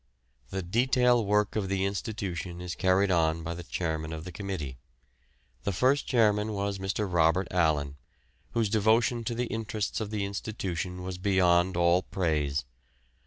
The 0.49 0.63
detail 0.63 1.23
work 1.23 1.55
of 1.55 1.69
the 1.69 1.85
institution 1.85 2.59
is 2.59 2.73
carried 2.73 3.11
on 3.11 3.43
by 3.43 3.53
the 3.53 3.61
chairman 3.61 4.13
of 4.13 4.23
the 4.23 4.31
committee. 4.31 4.79
The 5.61 5.71
first 5.71 6.07
chairman 6.07 6.53
was 6.53 6.79
Mr. 6.79 7.07
Robert 7.07 7.47
Allan, 7.51 7.97
whose 8.53 8.67
devotion 8.69 9.23
to 9.25 9.35
the 9.35 9.45
interests 9.45 10.01
of 10.01 10.09
the 10.09 10.25
institution 10.25 11.03
was 11.03 11.19
beyond 11.19 11.77
all 11.77 12.01
praise. 12.01 12.65